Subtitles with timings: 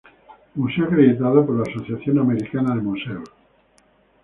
[0.55, 3.29] Museo acreditado por la Asociación Americana de Museos.